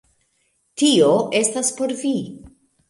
Tio 0.83 1.11
estas 1.43 1.71
por 1.79 1.97
vi! 2.05 2.17